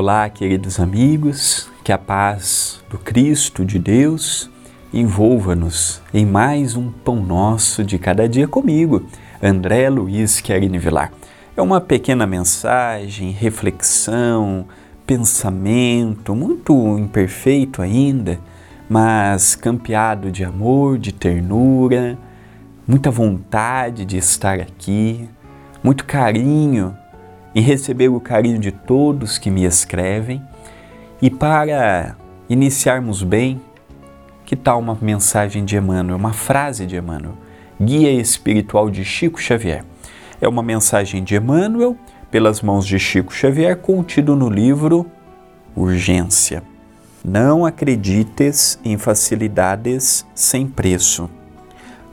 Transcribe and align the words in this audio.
Olá, 0.00 0.30
queridos 0.30 0.78
amigos, 0.78 1.68
que 1.82 1.90
a 1.90 1.98
paz 1.98 2.80
do 2.88 2.96
Cristo, 2.96 3.64
de 3.64 3.80
Deus, 3.80 4.48
envolva-nos 4.94 6.00
em 6.14 6.24
mais 6.24 6.76
um 6.76 6.88
Pão 6.88 7.16
Nosso 7.16 7.82
de 7.82 7.98
cada 7.98 8.28
dia 8.28 8.46
comigo, 8.46 9.04
André 9.42 9.90
Luiz 9.90 10.40
Querini 10.40 10.78
Vilar. 10.78 11.12
É 11.56 11.60
uma 11.60 11.80
pequena 11.80 12.28
mensagem, 12.28 13.32
reflexão, 13.32 14.66
pensamento, 15.04 16.32
muito 16.32 16.96
imperfeito 16.96 17.82
ainda, 17.82 18.38
mas 18.88 19.56
campeado 19.56 20.30
de 20.30 20.44
amor, 20.44 20.96
de 20.96 21.10
ternura, 21.10 22.16
muita 22.86 23.10
vontade 23.10 24.04
de 24.04 24.16
estar 24.16 24.60
aqui, 24.60 25.28
muito 25.82 26.04
carinho 26.04 26.96
em 27.54 27.60
receber 27.60 28.08
o 28.08 28.20
carinho 28.20 28.58
de 28.58 28.70
todos 28.70 29.38
que 29.38 29.50
me 29.50 29.64
escrevem. 29.64 30.42
E 31.20 31.30
para 31.30 32.16
iniciarmos 32.48 33.22
bem, 33.22 33.60
que 34.44 34.56
tal 34.56 34.78
uma 34.78 34.96
mensagem 35.00 35.64
de 35.64 35.76
Emmanuel, 35.76 36.16
uma 36.16 36.32
frase 36.32 36.86
de 36.86 36.96
Emmanuel, 36.96 37.34
Guia 37.80 38.10
Espiritual 38.12 38.88
de 38.88 39.04
Chico 39.04 39.40
Xavier? 39.40 39.84
É 40.40 40.48
uma 40.48 40.62
mensagem 40.62 41.22
de 41.22 41.36
Emmanuel, 41.36 41.96
pelas 42.30 42.62
mãos 42.62 42.86
de 42.86 42.98
Chico 42.98 43.32
Xavier, 43.32 43.76
contido 43.76 44.36
no 44.36 44.48
livro 44.48 45.06
Urgência. 45.74 46.62
Não 47.24 47.66
acredites 47.66 48.78
em 48.84 48.96
facilidades 48.96 50.24
sem 50.34 50.66
preço. 50.66 51.28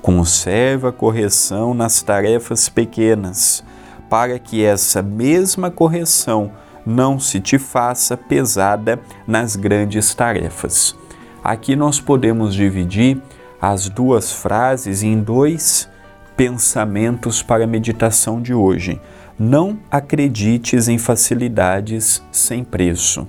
Conserva 0.00 0.88
a 0.88 0.92
correção 0.92 1.74
nas 1.74 2.02
tarefas 2.02 2.68
pequenas, 2.68 3.64
para 4.12 4.38
que 4.38 4.62
essa 4.62 5.00
mesma 5.00 5.70
correção 5.70 6.52
não 6.84 7.18
se 7.18 7.40
te 7.40 7.58
faça 7.58 8.14
pesada 8.14 9.00
nas 9.26 9.56
grandes 9.56 10.14
tarefas. 10.14 10.94
Aqui 11.42 11.74
nós 11.74 11.98
podemos 11.98 12.54
dividir 12.54 13.22
as 13.58 13.88
duas 13.88 14.30
frases 14.30 15.02
em 15.02 15.18
dois 15.18 15.88
pensamentos 16.36 17.42
para 17.42 17.64
a 17.64 17.66
meditação 17.66 18.42
de 18.42 18.52
hoje. 18.52 19.00
Não 19.38 19.78
acredites 19.90 20.88
em 20.88 20.98
facilidades 20.98 22.22
sem 22.30 22.62
preço. 22.62 23.26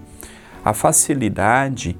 A 0.65 0.73
facilidade, 0.73 1.97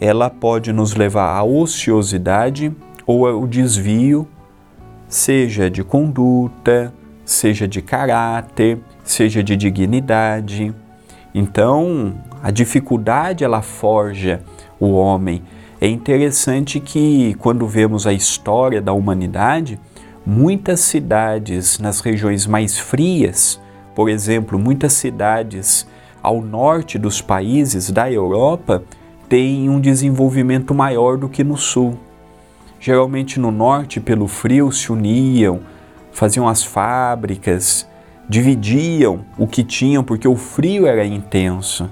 ela 0.00 0.28
pode 0.28 0.72
nos 0.72 0.96
levar 0.96 1.36
à 1.36 1.44
ociosidade 1.44 2.74
ou 3.06 3.40
o 3.40 3.46
desvio, 3.46 4.26
seja 5.08 5.70
de 5.70 5.84
conduta, 5.84 6.92
seja 7.24 7.66
de 7.66 7.80
caráter, 7.80 8.78
seja 9.02 9.42
de 9.42 9.56
dignidade. 9.56 10.74
Então, 11.34 12.14
a 12.42 12.50
dificuldade 12.50 13.44
ela 13.44 13.62
forja 13.62 14.42
o 14.78 14.92
homem. 14.92 15.42
É 15.80 15.88
interessante 15.88 16.80
que 16.80 17.34
quando 17.34 17.66
vemos 17.66 18.06
a 18.06 18.12
história 18.12 18.80
da 18.80 18.92
humanidade, 18.92 19.78
muitas 20.24 20.80
cidades 20.80 21.78
nas 21.78 22.00
regiões 22.00 22.46
mais 22.46 22.78
frias, 22.78 23.60
por 23.94 24.08
exemplo, 24.08 24.58
muitas 24.58 24.92
cidades 24.92 25.86
ao 26.22 26.40
norte 26.40 26.98
dos 26.98 27.20
países 27.20 27.90
da 27.90 28.10
Europa, 28.10 28.82
têm 29.28 29.68
um 29.68 29.80
desenvolvimento 29.80 30.74
maior 30.74 31.18
do 31.18 31.28
que 31.28 31.44
no 31.44 31.56
sul. 31.56 31.98
Geralmente 32.80 33.38
no 33.38 33.50
norte, 33.50 34.00
pelo 34.00 34.26
frio, 34.26 34.70
se 34.70 34.90
uniam, 34.90 35.60
faziam 36.14 36.48
as 36.48 36.62
fábricas, 36.62 37.86
dividiam 38.26 39.26
o 39.36 39.46
que 39.46 39.62
tinham 39.62 40.02
porque 40.02 40.26
o 40.26 40.36
frio 40.36 40.86
era 40.86 41.04
intenso. 41.04 41.90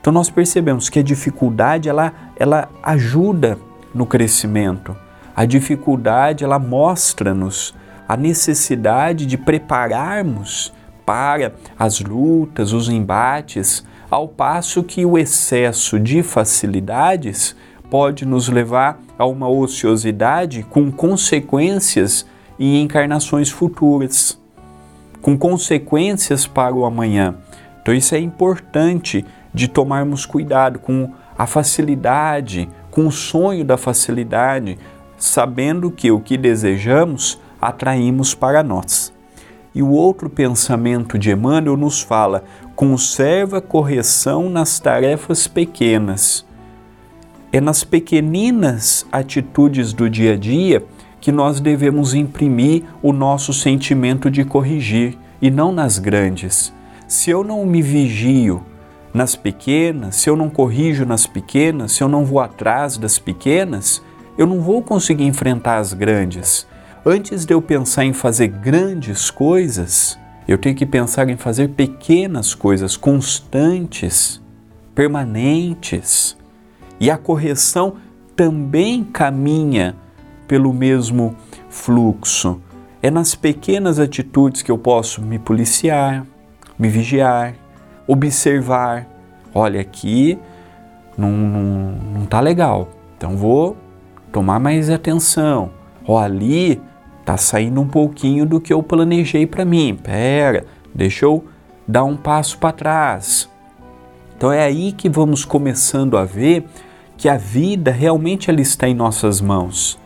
Então 0.00 0.12
nós 0.12 0.30
percebemos 0.30 0.88
que 0.88 0.98
a 0.98 1.02
dificuldade 1.02 1.88
ela, 1.88 2.12
ela 2.36 2.68
ajuda 2.82 3.58
no 3.94 4.06
crescimento. 4.06 4.96
A 5.36 5.44
dificuldade 5.44 6.42
ela 6.42 6.58
mostra-nos 6.58 7.74
a 8.08 8.16
necessidade 8.16 9.26
de 9.26 9.36
prepararmos 9.36 10.72
para 11.04 11.52
as 11.78 12.00
lutas, 12.00 12.72
os 12.72 12.88
embates, 12.88 13.84
ao 14.10 14.26
passo 14.26 14.82
que 14.82 15.04
o 15.04 15.18
excesso 15.18 16.00
de 16.00 16.22
facilidades 16.22 17.54
pode 17.90 18.24
nos 18.24 18.48
levar 18.48 18.98
a 19.18 19.26
uma 19.26 19.48
ociosidade 19.48 20.62
com 20.62 20.90
consequências 20.90 22.26
em 22.60 22.82
encarnações 22.82 23.50
futuras, 23.50 24.38
com 25.22 25.36
consequências 25.36 26.46
para 26.46 26.74
o 26.74 26.84
amanhã. 26.84 27.34
Então, 27.80 27.94
isso 27.94 28.14
é 28.14 28.18
importante 28.18 29.24
de 29.52 29.66
tomarmos 29.66 30.26
cuidado 30.26 30.78
com 30.78 31.10
a 31.36 31.46
facilidade, 31.46 32.68
com 32.90 33.06
o 33.06 33.10
sonho 33.10 33.64
da 33.64 33.78
facilidade, 33.78 34.78
sabendo 35.16 35.90
que 35.90 36.10
o 36.10 36.20
que 36.20 36.36
desejamos 36.36 37.40
atraímos 37.60 38.34
para 38.34 38.62
nós. 38.62 39.10
E 39.74 39.82
o 39.82 39.88
outro 39.88 40.28
pensamento 40.28 41.18
de 41.18 41.30
Emmanuel 41.30 41.78
nos 41.78 42.02
fala: 42.02 42.44
conserva 42.76 43.60
correção 43.60 44.50
nas 44.50 44.78
tarefas 44.78 45.46
pequenas 45.46 46.44
é 47.52 47.60
nas 47.60 47.82
pequeninas 47.82 49.04
atitudes 49.10 49.92
do 49.92 50.08
dia 50.08 50.34
a 50.34 50.36
dia 50.36 50.84
que 51.20 51.30
nós 51.30 51.60
devemos 51.60 52.14
imprimir 52.14 52.84
o 53.02 53.12
nosso 53.12 53.52
sentimento 53.52 54.30
de 54.30 54.44
corrigir 54.44 55.18
e 55.40 55.50
não 55.50 55.70
nas 55.72 55.98
grandes. 55.98 56.72
Se 57.06 57.30
eu 57.30 57.44
não 57.44 57.64
me 57.66 57.82
vigio 57.82 58.64
nas 59.12 59.34
pequenas, 59.34 60.16
se 60.16 60.30
eu 60.30 60.36
não 60.36 60.48
corrijo 60.48 61.04
nas 61.04 61.26
pequenas, 61.26 61.92
se 61.92 62.02
eu 62.02 62.08
não 62.08 62.24
vou 62.24 62.40
atrás 62.40 62.96
das 62.96 63.18
pequenas, 63.18 64.02
eu 64.38 64.46
não 64.46 64.60
vou 64.60 64.82
conseguir 64.82 65.24
enfrentar 65.24 65.78
as 65.78 65.92
grandes. 65.92 66.66
Antes 67.04 67.44
de 67.44 67.52
eu 67.52 67.60
pensar 67.60 68.04
em 68.04 68.12
fazer 68.12 68.48
grandes 68.48 69.30
coisas, 69.30 70.18
eu 70.46 70.58
tenho 70.58 70.74
que 70.74 70.86
pensar 70.86 71.28
em 71.28 71.36
fazer 71.36 71.68
pequenas 71.68 72.54
coisas 72.54 72.96
constantes, 72.96 74.40
permanentes 74.94 76.36
e 76.98 77.10
a 77.10 77.16
correção 77.16 77.94
também 78.36 79.02
caminha 79.02 79.96
pelo 80.50 80.72
mesmo 80.72 81.36
fluxo. 81.68 82.60
É 83.00 83.08
nas 83.08 83.36
pequenas 83.36 84.00
atitudes 84.00 84.62
que 84.62 84.70
eu 84.72 84.76
posso 84.76 85.22
me 85.22 85.38
policiar, 85.38 86.26
me 86.76 86.88
vigiar, 86.88 87.54
observar. 88.04 89.06
Olha, 89.54 89.80
aqui 89.80 90.36
não, 91.16 91.30
não 91.30 92.26
tá 92.26 92.40
legal, 92.40 92.88
então 93.16 93.36
vou 93.36 93.76
tomar 94.32 94.58
mais 94.58 94.90
atenção. 94.90 95.70
Ó, 96.04 96.18
ali 96.18 96.82
tá 97.24 97.36
saindo 97.36 97.80
um 97.80 97.86
pouquinho 97.86 98.44
do 98.44 98.60
que 98.60 98.72
eu 98.72 98.82
planejei 98.82 99.46
para 99.46 99.64
mim. 99.64 99.96
Pera, 100.02 100.66
deixa 100.92 101.26
eu 101.26 101.44
dar 101.86 102.02
um 102.02 102.16
passo 102.16 102.58
para 102.58 102.72
trás. 102.72 103.48
Então 104.36 104.50
é 104.50 104.64
aí 104.64 104.90
que 104.90 105.08
vamos 105.08 105.44
começando 105.44 106.18
a 106.18 106.24
ver 106.24 106.66
que 107.16 107.28
a 107.28 107.36
vida 107.36 107.92
realmente 107.92 108.50
ela 108.50 108.60
está 108.60 108.88
em 108.88 108.94
nossas 108.94 109.40
mãos. 109.40 109.99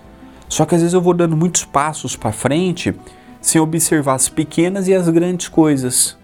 Só 0.55 0.65
que 0.65 0.73
às 0.73 0.83
vezes 0.83 0.95
eu 0.95 1.01
vou 1.01 1.15
dando 1.15 1.37
muitos 1.37 1.65
passos 1.65 2.15
para 2.15 2.31
frente 2.31 2.95
sem 3.41 3.61
observar 3.61 4.15
as 4.15 4.29
pequenas 4.29 4.87
e 4.87 4.95
as 4.95 5.09
grandes 5.09 5.49
coisas. 5.49 6.17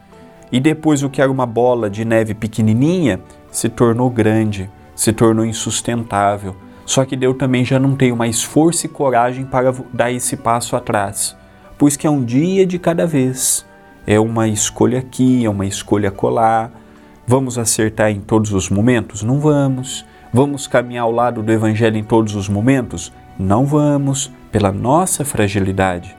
E 0.53 0.61
depois 0.61 1.03
o 1.03 1.11
que 1.11 1.21
era 1.21 1.33
uma 1.33 1.45
bola 1.45 1.91
de 1.91 2.05
neve 2.05 2.33
pequenininha 2.33 3.19
se 3.51 3.69
tornou 3.69 4.09
grande, 4.09 4.71
se 4.95 5.13
tornou 5.13 5.45
insustentável. 5.45 6.55
Só 6.87 7.05
que 7.05 7.19
eu 7.21 7.35
também 7.35 7.65
já 7.65 7.81
não 7.81 7.97
tenho 7.97 8.15
mais 8.17 8.41
força 8.41 8.87
e 8.87 8.89
coragem 8.89 9.45
para 9.45 9.75
dar 9.93 10.13
esse 10.13 10.37
passo 10.37 10.77
atrás. 10.77 11.37
Pois 11.77 11.97
que 11.97 12.07
é 12.07 12.11
um 12.11 12.25
dia 12.25 12.65
de 12.65 12.79
cada 12.79 13.09
vez. 13.09 13.67
É 14.07 14.21
uma 14.21 14.47
escolha 14.47 15.01
aqui, 15.01 15.45
é 15.45 15.51
uma 15.51 15.67
escolha 15.67 16.13
colar. 16.13 16.71
Vamos 17.27 17.59
acertar 17.59 18.13
em 18.13 18.21
todos 18.21 18.53
os 18.53 18.71
momentos? 18.71 19.25
Não 19.25 19.41
vamos. 19.41 20.07
Vamos 20.33 20.69
caminhar 20.69 21.03
ao 21.03 21.11
lado 21.11 21.43
do 21.43 21.51
Evangelho 21.51 21.97
em 21.97 22.05
todos 22.05 22.37
os 22.37 22.49
momentos? 22.49 23.13
Não 23.43 23.65
vamos, 23.65 24.31
pela 24.53 24.71
nossa 24.71 25.25
fragilidade, 25.25 26.15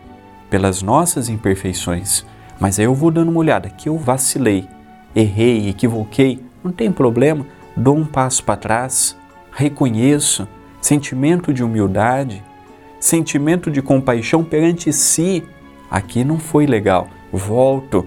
pelas 0.49 0.81
nossas 0.81 1.29
imperfeições. 1.29 2.25
Mas 2.59 2.79
aí 2.79 2.85
eu 2.85 2.95
vou 2.95 3.11
dando 3.11 3.29
uma 3.29 3.39
olhada, 3.39 3.69
que 3.69 3.87
eu 3.87 3.95
vacilei, 3.95 4.67
errei, 5.15 5.69
equivoquei, 5.69 6.43
não 6.63 6.71
tem 6.71 6.91
problema, 6.91 7.45
dou 7.77 7.95
um 7.95 8.07
passo 8.07 8.43
para 8.43 8.57
trás, 8.57 9.15
reconheço, 9.51 10.47
sentimento 10.81 11.53
de 11.53 11.63
humildade, 11.63 12.43
sentimento 12.99 13.69
de 13.69 13.83
compaixão 13.83 14.43
perante 14.43 14.91
si. 14.91 15.43
Aqui 15.91 16.23
não 16.23 16.39
foi 16.39 16.65
legal, 16.65 17.07
volto 17.31 18.03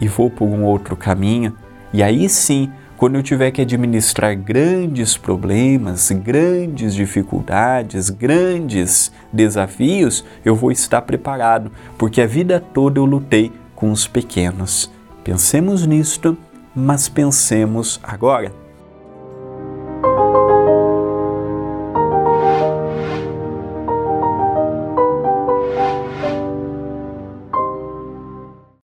e 0.00 0.08
vou 0.08 0.28
por 0.28 0.48
um 0.48 0.64
outro 0.64 0.96
caminho, 0.96 1.56
e 1.92 2.02
aí 2.02 2.28
sim 2.28 2.72
quando 2.98 3.14
eu 3.14 3.22
tiver 3.22 3.52
que 3.52 3.62
administrar 3.62 4.34
grandes 4.34 5.16
problemas, 5.16 6.10
grandes 6.10 6.92
dificuldades, 6.92 8.10
grandes 8.10 9.12
desafios, 9.32 10.24
eu 10.44 10.56
vou 10.56 10.72
estar 10.72 11.00
preparado, 11.02 11.70
porque 11.96 12.20
a 12.20 12.26
vida 12.26 12.58
toda 12.60 12.98
eu 12.98 13.04
lutei 13.04 13.52
com 13.76 13.92
os 13.92 14.08
pequenos. 14.08 14.90
Pensemos 15.22 15.86
nisto, 15.86 16.36
mas 16.74 17.08
pensemos 17.08 18.00
agora. 18.02 18.67